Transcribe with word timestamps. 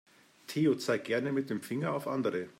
Theo 0.47 0.73
zeigt 0.77 1.05
gerne 1.05 1.31
mit 1.31 1.51
dem 1.51 1.61
Finger 1.61 1.93
auf 1.93 2.07
andere. 2.07 2.49